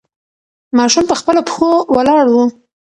ماشوم 0.77 1.03
په 1.09 1.15
خپلو 1.19 1.41
پښو 1.47 1.69
ولاړ 1.95 2.23
و. 2.29 2.35